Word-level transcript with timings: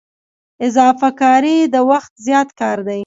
اضافه 0.67 1.09
کاري 1.21 1.57
د 1.73 1.75
وخت 1.91 2.11
زیات 2.27 2.49
کار 2.59 2.77
دی 2.87 2.99